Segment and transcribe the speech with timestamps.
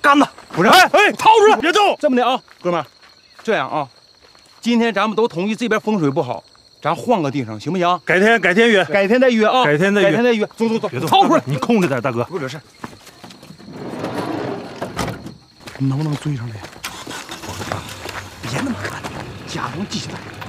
[0.00, 1.96] 杆子，不是，哎哎，掏出来，别动！
[2.00, 2.86] 这么的啊，哥们儿，
[3.42, 3.88] 这样啊，
[4.60, 6.42] 今天咱们都同意这边风水不好，
[6.80, 8.00] 咱换个地方行不行？
[8.04, 10.46] 改天改天约，改天再约啊，改天再约改天再约。
[10.56, 11.08] 走走走，别动！
[11.08, 12.24] 掏出来，你控制点，大哥。
[12.24, 12.60] 不惹事。
[15.78, 16.56] 你能不能追上来？
[18.42, 19.00] 别那么看，
[19.46, 20.39] 假装记下来。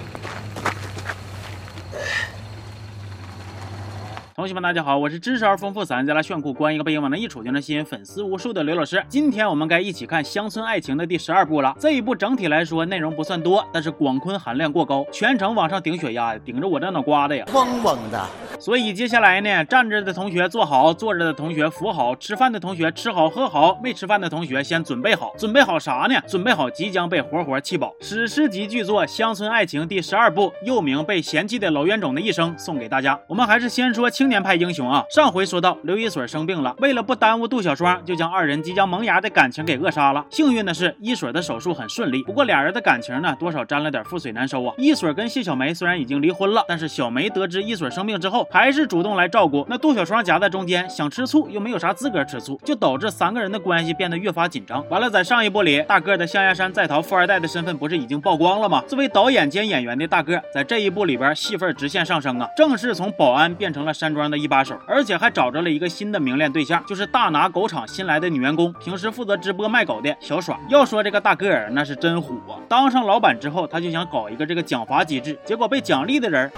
[4.34, 9.04] 同学们，大家好，我是知识而丰富、散家来炫酷、关一个背影往那一杵就能吸引粉丝无数的刘老师。
[9.10, 11.76] 今天我们该一起看《乡村爱情》的第十二部了。
[11.78, 18.26] 这一部整体来说内容不算多，但是广坤含量过高，全程往上顶血压，顶着我这脑瓜子呀，嗡嗡的。
[18.62, 26.22] 所以接下来呢，站着的同学坐好，坐着的同学扶好，吃饭的同学吃好喝好，没吃饭的同学先准备好，准备好啥呢？
[26.28, 27.92] 准备好即将被活活气饱。
[28.02, 33.20] 史诗级巨作《乡村爱情》第十二部，又名《被嫌弃的老冤种的一生》，送给大家。
[33.28, 35.04] 我们还是先说青年派英雄啊。
[35.10, 40.24] 上回说到刘一水生病了，为了不耽误杜小双，就将二人即将萌芽的感情给扼杀了。
[40.30, 44.76] 幸运的是，一水的手术很顺利，不过俩人的感情呢，多少沾了点覆水难收啊。
[44.78, 49.66] 一水跟谢小梅虽然已经离婚了，但是小梅得知一水生病之后，还是主动来照顾。
[49.70, 54.88] 那杜小双夹在中间，想吃醋又没有啥资格吃醋，就导致三个人的关系变得越发紧张。
[54.90, 58.84] 完了，在上一部里，大个的象牙山在逃富二代的身份不是已经曝光了吗？
[58.88, 70.60] 作为导演兼演员的大个，在这一部里边戏份直线上升啊，正式从保安变成了山庄的一把手，而且还找着了一个新的明恋对象，就是大拿狗场新来的女员工，平时负责直播卖狗的小爽。
[70.70, 72.60] 要说这个大个儿那是真虎啊！
[72.68, 76.52] 当上老板之后，他就想搞一个这个奖罚机制，结果被奖励的人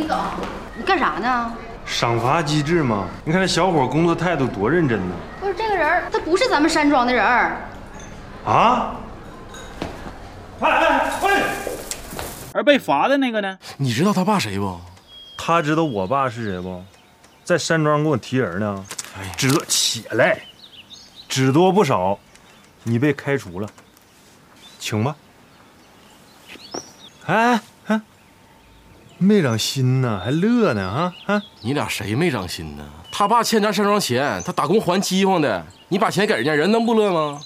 [0.00, 0.16] 李总，
[0.78, 1.52] 你干啥呢？
[1.84, 5.14] 赏罚机制嘛，你看这小伙工作态度多认真呢。
[5.38, 7.22] 不是这个人，他不是咱们山庄的人。
[8.46, 8.96] 啊！
[10.58, 11.42] 快来，快来！
[12.54, 13.58] 而被罚的那个呢？
[13.76, 14.80] 你知道他爸谁不？
[15.36, 16.82] 他知道我爸是谁不？
[17.44, 18.86] 在山庄给我提人呢。
[19.18, 20.40] 哎，知道起来，
[21.28, 22.18] 只多不少，
[22.84, 23.68] 你被开除了，
[24.78, 25.14] 请吧。
[27.26, 27.62] 哎，啊，
[29.22, 31.42] 没长心呢，还乐呢啊啊！
[31.60, 32.84] 你俩谁没长心呢？
[33.12, 37.38] 他爸欠咱山庄钱，他打工还饥荒的，你把钱给人家，人能不乐吗？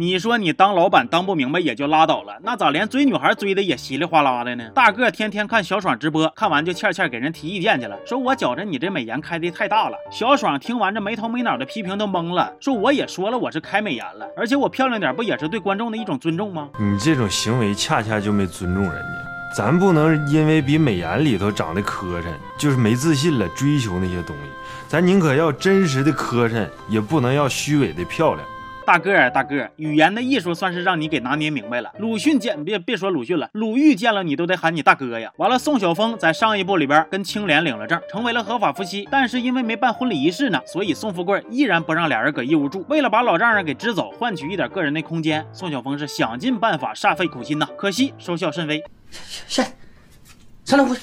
[0.00, 4.64] 你说你当老板当不明白也就拉倒了，那咋连追女孩追的也稀里哗啦的呢？
[4.74, 9.98] 大个天天看小爽直播，看完就欠欠给人提意见去了，说我觉着你这美颜开的太大了。
[10.10, 16.70] 小爽听完这没头没脑的批评都懵了，说我也说了我是开美颜了，而且我漂亮点不也是对观众的一种尊重吗？
[16.78, 19.54] 你这种行为恰恰就没尊重人家。
[19.54, 22.24] 咱不能因为比美颜里头长得磕碜，
[22.58, 24.42] 就是没自信了，追求那些东西。
[24.88, 28.46] 咱宁可要真实的磕碜，也不能要虚伪的漂亮。
[28.90, 31.92] 大个儿，大个儿，语言的艺术算是让你给拿捏明白了。
[31.98, 35.30] 鲁迅见别别说鲁迅了，鲁豫见了你都得喊你大哥呀。
[35.36, 42.84] 完了，宋晓峰在上一部里边跟青莲领了证，成为了合法夫妻，但是因为没办婚礼仪式呢，所以宋富贵依然不让俩人搁一屋住。
[42.88, 48.82] 为了把老丈人给支走，换取一点个人的空间，宋晓峰是想尽办法，煞费苦心呐，可惜收效甚微。
[49.12, 49.62] 是，
[50.64, 50.96] 上来，我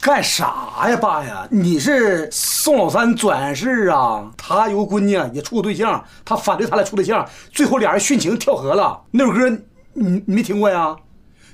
[0.00, 1.46] 干啥呀，爸呀？
[1.50, 4.30] 你是宋老三转世啊？
[4.36, 9.00] 他有个闺女也处过对象，他反对他俩处对象，最后俩人殉情跳河了。
[9.10, 9.48] 那首歌
[9.94, 10.96] 你你没听过呀？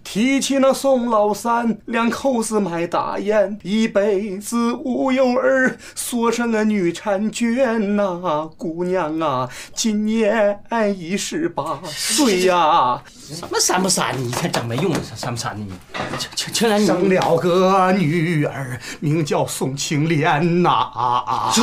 [0.04, 10.60] 提起那宋老三，两口子卖大烟，一辈子无有儿，所生个女婵娟呐、姑娘啊，今年
[10.96, 14.14] 已十八岁呀、什么三不删？
[14.22, 15.72] 你才整没用的，三不三的你？
[16.18, 21.52] 青青青莲，你生了个女儿，名叫宋青莲呐、啊！
[21.54, 21.62] 这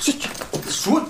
[0.00, 1.00] 这这说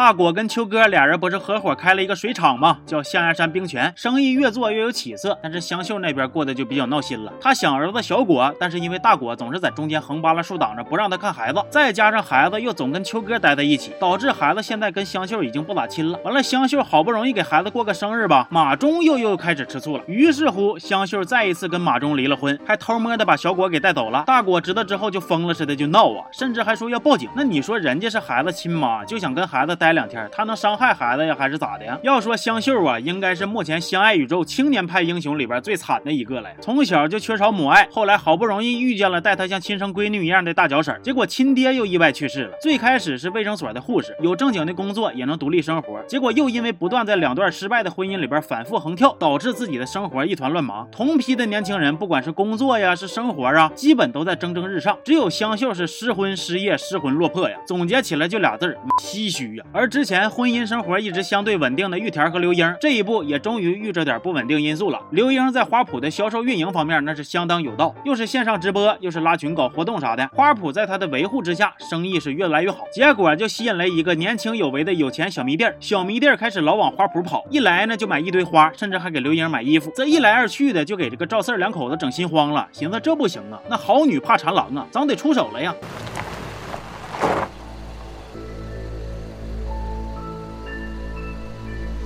[0.00, 2.78] 大果跟秋哥俩人不是合伙开了一个水厂吗？
[2.86, 5.38] 叫象牙山冰泉，生意越做越有起色。
[5.42, 7.30] 但是香秀那边过得就比较闹心了。
[7.38, 16.18] 他想儿子小果，但是因为大果总是在中间横扒拉竖挡着，不让他看孩子，再加上孩子又总跟秋哥待在一起，导致孩子现在跟香秀已经不咋亲了。
[16.24, 20.04] 完了，香秀好不容易给孩子过个生日吧，马忠又又开始吃醋了。
[20.06, 24.24] 于是乎，香秀再一次跟马忠离了婚，还偷摸的把小果给带走了。
[24.26, 27.28] 大果知道之后就疯了似的就闹啊，甚至还说要报警。
[27.36, 31.98] 那你说人家是孩子亲妈，就想跟孩子待两天，他能伤害孩子呀，还是咋的呀？
[32.02, 36.48] 要说香秀啊，应该是目前相爱宇宙青年派英雄里边最惨的一个了。
[36.60, 42.56] 从小就缺少母爱，后来好不容易遇见了待她像亲生闺女一样的大脚婶，结果亲爹又意外去世了。
[42.60, 50.86] 最开始是卫生所的护士，有正经的工作，也能独立生活，结果又因为不断在两段失败的婚姻里边反复横跳，导致自己的生活一团乱麻。
[50.90, 57.56] 同批的年轻人，不管是工作呀，是生活啊，基本都在蒸蒸日上，只有香秀是失婚失业失魂落魄呀。
[57.66, 59.64] 总结起来就俩字儿：唏嘘呀。
[59.72, 65.00] 而而之前婚姻生活一直相对稳定的玉田和刘英，这一步也终于遇着点不稳定因素了。
[65.10, 72.84] 刘英在花圃的销售运营方面那是相当有道，又是线上直播，又是拉群搞活动啥的，花圃在他的维护之下，生意是越来越好。
[72.92, 79.90] 结果就吸引了一个年轻有为的有钱小迷弟儿，小迷弟儿开始老往花圃跑，一来呢就买一堆花，甚至还给刘英买衣服。
[79.96, 85.74] 这一来二去的，就给这个赵四儿两口子整心慌了，寻思这不行啊，那好女怕缠郎啊，咱得出手了呀。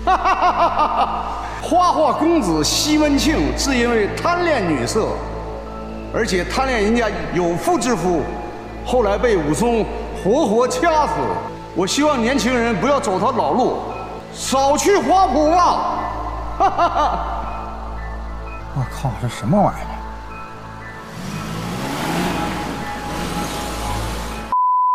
[0.04, 1.24] 哈
[1.62, 5.08] 花花公子西门庆是因为贪恋女色，
[6.14, 8.22] 而且贪恋人家有妇之夫，
[8.84, 9.84] 后来被武松
[10.22, 11.12] 活活掐死。
[11.74, 13.78] 我希望年轻人不要走他老路，
[14.32, 15.98] 少去花圃吧。
[16.58, 17.18] 哈哈哈！
[18.76, 19.93] 我靠，这什么玩意儿？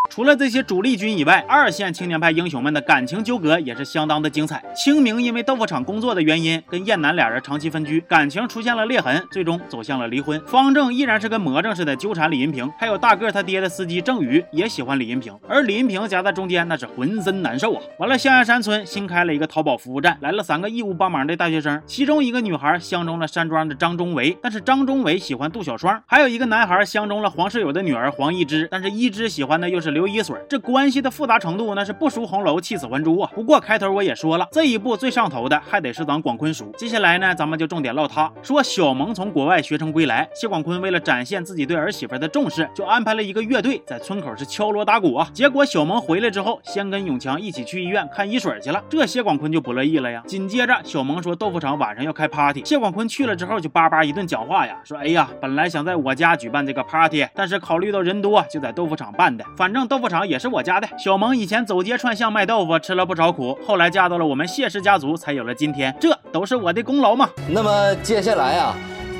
[0.09, 4.63] 除了这些主力军以外，二线青年派英雄们的感情纠葛也是相当的精彩。
[4.75, 10.41] 清明因为豆腐厂工作的原因，跟燕南俩人长期分居，感情出现了裂痕，最终走向了离婚。
[10.47, 17.81] 方正依然是跟魔怔似的纠缠李银平，还有大个他爹的司机郑宇也喜欢李银平，而李银平夹在中间，那是浑身难受啊。
[17.99, 29.98] 完了，象牙山村新开了一个淘宝服务站，来了三个义务帮忙的大学生，其中一个女孩相中了山庄的张忠维，但是张忠维喜欢杜小双，还有一个男孩相中了黄世友的女儿黄一枝，但是一枝喜欢的又是刘。
[29.99, 33.29] 刘一水，这关系的复杂程度那是不输红楼，气死还珠啊！
[33.35, 36.71] 不过开头我也说了，这一步最上头的还得是咱广坤叔。
[36.77, 38.31] 接下来呢，咱们就重点唠他。
[38.41, 45.29] 说小萌从国外学成归来，谢广坤为了展现自己对儿媳妇的重视，就安排了一个乐队在村口是敲锣打鼓啊。
[45.33, 50.23] 结果小萌回来之后，先跟永强一起去医院看一水去了，这谢广坤就不乐意了呀。
[50.25, 59.43] 紧接着小萌说豆腐厂晚上要开 party，谢广坤去了之后就叭叭一顿讲话呀，说哎呀，本来想在我家举办这个 party，但是考虑到人多，就在豆腐厂办的。
[59.57, 60.87] 反正豆豆腐厂也是我家的。
[60.97, 65.93] 小萌以前走街串巷卖豆腐，吃了不少苦，后来嫁到了我们谢氏家族，才有了今天。
[65.99, 67.29] 这都是我的功劳嘛。
[67.49, 68.73] 那么接下来啊，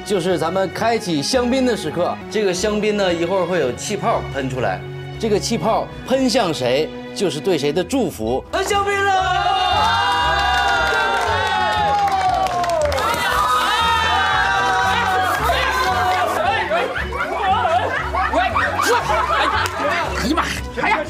[0.06, 2.18] 就是咱们开启香槟的时刻。
[2.32, 4.80] 这个香槟呢，一会儿会有气泡喷出来，
[5.20, 8.42] 这个气泡喷向谁，就是对谁的祝福。
[8.50, 9.59] 喷香槟了！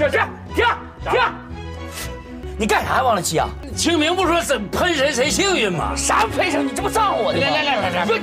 [0.07, 0.19] 停
[0.55, 0.65] 停
[1.11, 1.19] 停！
[2.57, 3.49] 你干啥呀，王老七啊？
[3.75, 5.93] 清明不说怎喷谁谁幸运吗？
[5.95, 6.63] 啥喷谁？
[6.63, 7.45] 你这不脏我的吗？
[7.45, 8.21] 来来来来来，不是，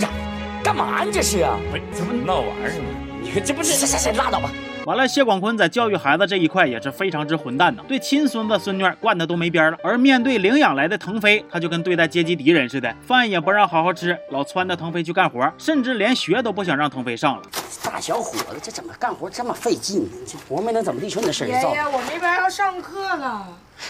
[0.63, 1.59] 干嘛你这是啊？
[1.71, 2.89] 不是，这不闹玩儿呢吗？
[3.23, 3.75] 你看这不是？
[3.75, 4.51] 行行行，拉倒吧。
[4.87, 9.77] 完了，谢广坤在教育孩子这一块也是非常之混蛋呢，对亲孙子孙女惯的都没边了。
[9.83, 17.43] 而面对领养来的腾飞，他就跟对待阶级敌人似的，饭也不让好好吃，老撺掇腾飞去干活，甚至连学都不想让腾飞上了。
[17.83, 20.11] 大小伙子，这怎么干活这么费劲呢？
[20.25, 21.75] 这活没能怎么地，瞅你那身上造。
[21.75, 23.45] 爷，我那边要上课呢。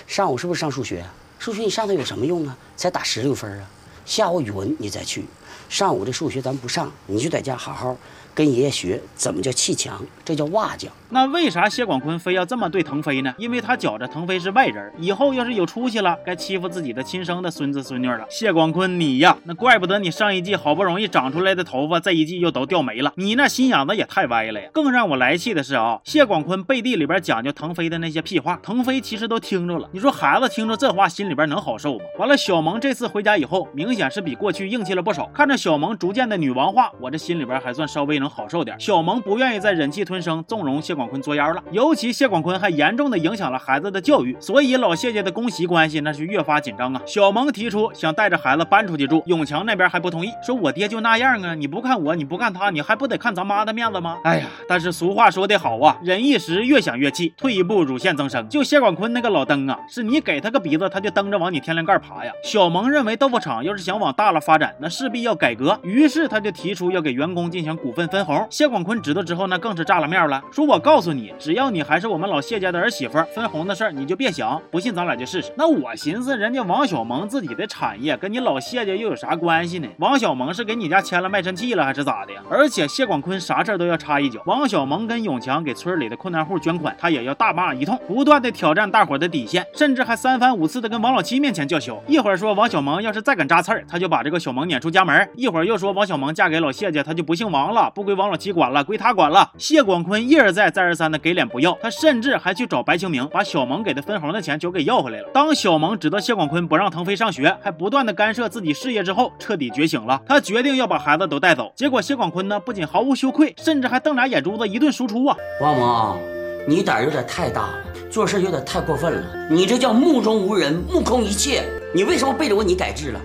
[0.06, 1.04] 上午是不是上数学？
[1.38, 2.56] 数学你上它有什么用啊？
[2.74, 3.66] 才打十六分啊！
[4.06, 5.26] 下午语文你再去。
[5.68, 7.96] 上午这数学咱不上，你就在家好好
[8.34, 10.92] 跟爷爷学怎么叫砌墙，这叫瓦匠。
[11.08, 13.32] 那为啥谢广坤非要这么对腾飞呢？
[13.38, 18.26] 因为他觉着腾飞是外人，以后要是有出息了，该欺负自己的亲生的孙子孙女了。
[18.28, 23.12] 谢广坤，你呀，那怪不得你上一季好不容易长出来的头发，这一季又都掉没了。
[23.16, 24.68] 你那心眼子也太歪了呀！
[24.72, 29.88] 更让我来气的是啊，谢广坤背地里边讲究腾飞的那些屁话，腾飞其实都听着了。
[29.92, 32.04] 你说孩子听着这话，心里边能好受吗？
[32.18, 35.30] 完了，小萌这次回家以后，明显是比过去硬气了不少。
[35.32, 38.76] 看看着小萌逐渐的女王化，我这心里边还算稍微能好受点。
[38.80, 41.62] 小萌不愿意再忍气吞声，纵容谢广坤作妖了。
[41.70, 47.00] 尤其谢广坤还严重的影响了孩子的教育，所以老谢家的公媳关系那是越发紧张啊。
[47.06, 54.18] 小萌提出想带着孩子搬出去住，永强那边还不同意，说我爹就那样啊，你不看我，你不看他，你还不得看咱妈的面子吗？
[54.24, 58.48] 哎呀，但是俗话说得好啊，忍一时，越想越气，退一步，乳腺增生。
[58.48, 62.32] 就谢广坤那个老登啊，是你给他个鼻子，他就蹬着往你天灵盖爬呀。
[62.42, 68.46] 小萌认为豆腐厂要是想往大了发展，那势必要改革，于是他就提出要给员工进行股份分红。
[68.48, 75.52] 谢广坤知道之后，那更是炸了面了，说我告诉你，只要你还是我们老谢家的儿媳妇，分红的事儿你就别想，不信咱俩就试试。
[75.56, 79.88] 那我寻思，人家王小萌自己的产业跟你老谢家又有啥关系呢？
[79.98, 82.40] 王小萌是给你家签了卖身契了还是咋的呀？
[82.48, 84.40] 而且谢广坤啥事儿都要插一脚。
[84.46, 92.00] 王小萌跟永强给村里的困难户捐款，他也要大骂一通，不断的挑战大伙的底线，甚至还三番五次的跟王老七面前叫嚣。
[92.06, 99.50] 一会儿说王小萌要是再敢扎刺儿，他就把这个小萌撵出家门；一会儿又说王小萌嫁给老谢家，他就不姓王了，不归王老七管了，归他管了。
[99.58, 105.28] 谢广坤一而再再而三的给脸不要，他甚至还去找白清明，把小萌给的分红的钱就给要回来了。
[105.32, 111.72] 当小萌知道谢广坤不让腾飞上学，还不断的干涉自己事业之后，彻底觉醒了，他决定要把孩子都带走。
[111.76, 115.36] 结果谢广坤呢，不仅毫无羞愧，甚至还瞪俩眼珠子一顿输出啊！
[115.60, 116.18] 王萌，
[116.66, 117.78] 你胆儿有点太大了。
[118.08, 119.22] 做事有点太过分了。
[119.50, 121.64] 你这叫目中无人，目空一切。
[121.94, 123.20] 你为什么背着我你改制了？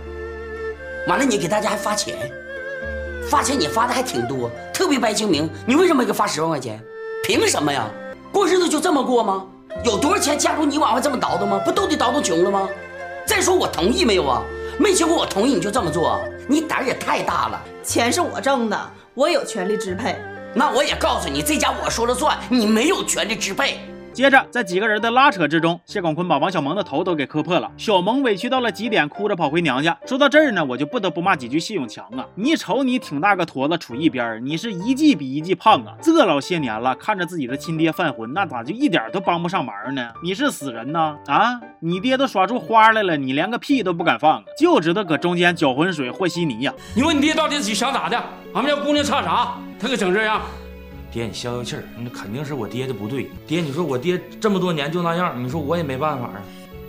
[1.07, 2.15] 完了，你给大家还发钱，
[3.29, 6.79] 发钱你发的还挺多，特别白清明，你为什么给发十万块钱？
[7.23, 7.87] 凭什么呀？
[8.31, 9.45] 过日子就这么过吗？
[9.83, 11.59] 有多少钱加入你往外这么倒腾吗？
[11.65, 12.69] 不都得倒腾穷了吗？
[13.25, 14.41] 再说我同意没有啊？
[14.77, 17.61] 没经过我同意你就这么做，你胆儿也太大了。
[17.83, 20.15] 钱是我挣的，我有权利支配。
[20.53, 23.79] 那我也告诉你，这家我说了算，你没有权利支配。
[24.13, 27.71] 接着，在几个人的拉扯之中，谢广坤把王小蒙的头都给磕破了。
[27.77, 29.97] 小蒙委屈到了极点，哭着跑回娘家。
[30.05, 32.25] 说到这儿呢，我就不得不骂几句谢永强啊！
[32.35, 35.95] 你瞅你挺大个坨子杵一边，你是一季比一季胖啊！
[36.01, 40.09] 这老些年了，看着自己的亲爹犯浑，那咋就一点都帮不上忙呢？
[40.21, 41.15] 你是死人呐？
[41.27, 41.61] 啊！
[41.79, 46.73] 你爹都耍出花来了，你连个屁都不敢放，就知道搁中间搅浑水和稀泥呀！
[46.93, 48.21] 你问你爹到底想咋的？
[48.53, 49.55] 俺们家姑娘差啥？
[49.79, 50.41] 他可整这样？
[51.11, 53.29] 爹，你消消气儿，那肯定是我爹的不对。
[53.45, 56.41] 爹，你说我爹这么多年就那样，你说我也没办法啊。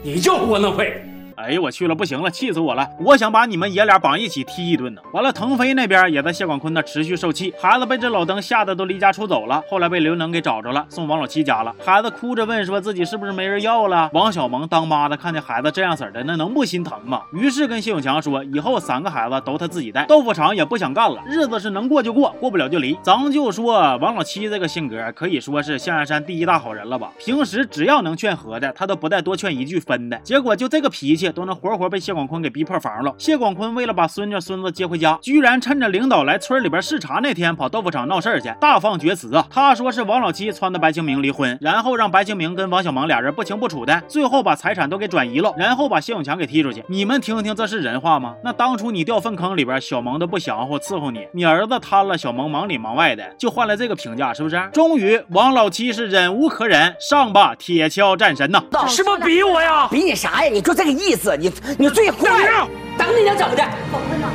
[0.02, 1.02] 你就窝囊废！
[1.42, 2.88] 哎呀，我去了，不行了，气死我了！
[3.00, 5.02] 我想把你们爷俩绑一起踢一顿呢。
[5.12, 9.62] 完了，腾飞那边也在谢广坤那持续受气，孩子被这老登吓得都离家出走了。
[9.68, 11.75] 后来被刘能给找着了，送王老七家了。
[11.84, 14.08] 孩子哭着问说自己是不是没人要了。
[14.12, 17.22] 王小蒙当妈的看见孩子这样式的，那能不心疼吗？
[17.32, 20.04] 于是跟谢永强说，以后三个孩子都他自己带。
[20.06, 22.96] 豆腐厂也不想干了，日子是能过就过，过不了就离。
[23.02, 27.11] 咱就说王老七这个性格，可以说是象牙山第一大好人了吧？
[27.18, 30.16] 平时只要能劝和的，他都不带多劝一句分的。
[30.18, 33.14] 结果就这个脾气，都能活活被谢广坤给逼破防了。
[33.18, 39.46] 谢广坤为了把孙女孙子接回家，居然趁着领导来村里边视察那天，跑豆腐厂闹事儿去，大放厥词啊！
[39.50, 46.84] 他说是王老七撺掇白清明离婚，然后让白清明跟王小蒙俩人不清不楚的，最后把财产都给转移了，然后把谢永强给踢出去。
[46.88, 48.34] 你们听听，这是人话吗？
[48.44, 54.60] 那当初你掉粪坑里边，小蒙都不降乎伺候你，你儿子贪了，小蒙忙里忙外的，就换来这个评价，是不是？
[54.72, 58.62] 终于，王老七是忍无可忍，上吧，铁锹战神呐！
[58.88, 59.88] 是不是比我呀？
[59.90, 60.50] 比你啥呀？
[60.52, 62.19] 你就这个意思，你你最坏。
[62.99, 63.62] 等你娘，怎么的？
[63.90, 64.28] 广坤呐，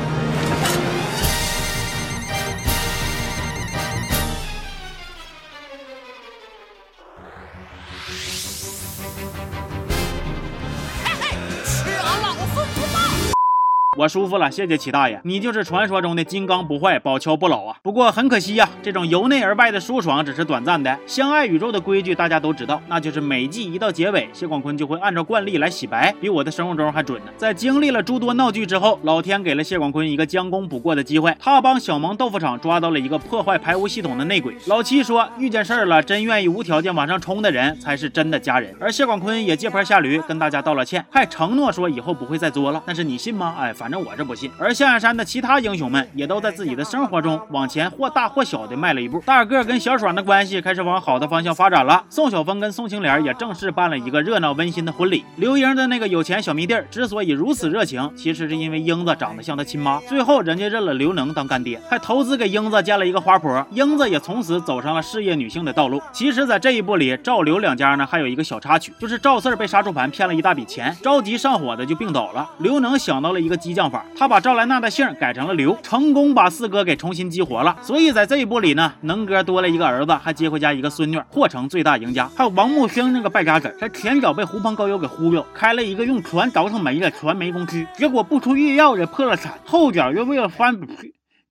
[13.97, 17.75] 我舒服了，谢谢齐大爷，你就是传说中的金刚不坏，宝桥不老啊。
[17.81, 20.95] 不过很可惜呀、这种由内而外的舒爽只是短暂的。
[21.07, 27.31] 相爱宇宙的规矩大家都知道，那就是每季一到结尾，谢广坤就会按照惯例来洗白，比我的生物钟还准呢。
[27.37, 34.55] 在经历了诸多闹剧之后，老天给了谢广坤一个将功补过的机会，他帮小萌豆腐厂抓到了一个破坏排污系统的内鬼。
[34.67, 38.75] 老七说，遇见事儿了，真愿意无条件往上冲的人才是真的家人。
[38.79, 42.83] 而谢广坤也借坡下驴，跟大家道了歉，还承诺说以后不会再作了。
[42.85, 43.55] 但是你信吗？
[43.57, 44.51] 哎，反反正我是不信。
[44.59, 49.23] 而象牙山的其他英雄们也都在自己的生活中往前或大或小的迈了一步。
[49.25, 52.03] 大个跟小爽的关系开始往好的方向发展了。
[52.09, 55.23] 宋晓峰跟宋青莲也正式办了一个热闹温馨的婚礼。
[55.37, 60.01] 刘英的那个有钱小迷弟之所以如此热情，其实是因为英子长得像他亲妈。
[60.01, 63.65] 最后人家认了刘能当干爹，还投资给英子建了一个花圃。
[63.71, 66.01] 英子也从此走上了事业女性的道路。
[66.11, 72.49] 其实，在这一部里，赵刘两家呢还有一个小插曲，就是赵四被杀猪盘骗了一大笔钱，着急上火的就病倒了。
[72.57, 77.77] 刘能想到了一个机将法，他把赵兰娜的姓改成了刘，成功把四哥给重新激活了。
[77.83, 82.27] 所以在这一部里呢，能哥多了一个儿子，还接回家一个孙女，或成最大赢家。
[82.35, 90.75] 还有王木星那个败家子，他前脚被狐朋狗友给忽悠，开了一个用船倒腾煤的传媒公司，结果不出意料的破了产，后脚又为了翻，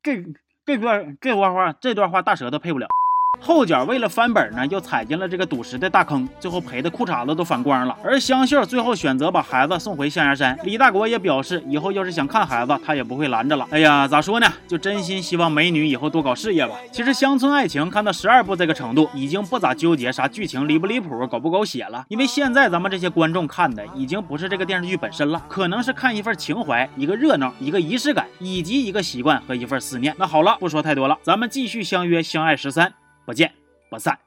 [0.02, 0.25] 这
[0.66, 2.88] 这段这段话这段话大舌头配不了。
[3.40, 7.97] 后脚为了翻本呢，又踩进了这个赌石的大坑，最后赔的裤衩子都反光了。
[8.02, 13.66] 而香秀最后选择把孩子送回象牙山，李大国也表示，以后要是想看孩子，他也不会拦着了。
[13.71, 14.52] 哎呀，咋说呢？
[14.66, 16.75] 就真心希望美女以后多搞事业吧。
[16.90, 30.14] 其实乡村爱情看到十二部这个程度，已经不咋纠结啥剧情离不离谱、狗不狗血了，因为现在咱们这些观众看的已经不是这个电视剧本身了，可能是看一份情怀、一个热闹、一个仪式感，以及一个习惯和一份思念。
[30.19, 32.93] 那好了，不说太多了，咱们继续相约相爱十三。
[33.26, 33.52] 不见
[33.90, 34.25] 不散。